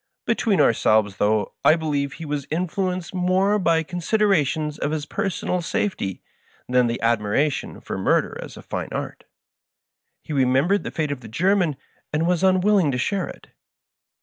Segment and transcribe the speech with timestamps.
[0.25, 6.23] Between ourselves, though, I believe he was influenced more by considerations of his personal safety
[6.67, 9.25] than by admiration for murder as a fine art.
[10.23, 11.77] He remembered the fate of the German,
[12.11, 13.49] and was unwilliDg to share it."